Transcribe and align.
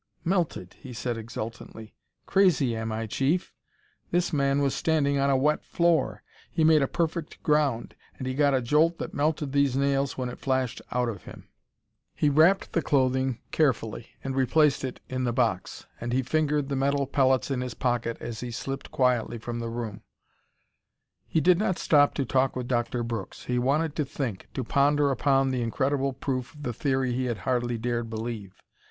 "Melted!" 0.25 0.73
he 0.79 0.93
said 0.93 1.15
exultantly. 1.15 1.93
"Crazy, 2.25 2.75
am 2.75 2.91
I, 2.91 3.05
Chief? 3.05 3.53
This 4.09 4.33
man 4.33 4.59
was 4.59 4.73
standing 4.73 5.19
on 5.19 5.29
a 5.29 5.37
wet 5.37 5.63
floor; 5.63 6.23
he 6.49 6.63
made 6.63 6.81
a 6.81 6.87
perfect 6.87 7.43
ground. 7.43 7.95
And 8.17 8.25
he 8.25 8.33
got 8.33 8.55
a 8.55 8.63
jolt 8.63 8.97
that 8.97 9.13
melted 9.13 9.51
these 9.51 9.77
nails 9.77 10.17
when 10.17 10.27
it 10.27 10.39
flashed 10.39 10.81
out 10.91 11.07
of 11.07 11.25
him." 11.25 11.49
He 12.15 12.31
wrapped 12.31 12.73
the 12.73 12.81
clothing 12.81 13.41
carefully 13.51 14.09
and 14.23 14.35
replaced 14.35 14.83
it 14.83 14.99
in 15.07 15.23
the 15.23 15.31
box. 15.31 15.85
And 15.99 16.13
he 16.13 16.23
fingered 16.23 16.69
the 16.69 16.75
metal 16.75 17.05
pellets 17.05 17.51
in 17.51 17.61
his 17.61 17.75
pocket 17.75 18.17
as 18.19 18.39
he 18.39 18.49
slipped 18.49 18.89
quietly 18.89 19.37
from 19.37 19.59
the 19.59 19.69
room. 19.69 20.01
He 21.27 21.39
did 21.39 21.59
not 21.59 21.77
stop 21.77 22.15
to 22.15 22.25
talk 22.25 22.55
with 22.55 22.67
Doctor 22.67 23.03
Brooks; 23.03 23.43
he 23.45 23.59
wanted 23.59 23.95
to 23.97 24.05
think, 24.05 24.47
to 24.55 24.63
ponder 24.63 25.11
upon 25.11 25.51
the 25.51 25.61
incredible 25.61 26.11
proof 26.13 26.55
of 26.55 26.63
the 26.63 26.73
theory 26.73 27.13
he 27.13 27.25
had 27.25 27.37
hardly 27.45 27.77
dared 27.77 28.09
believe. 28.09 28.63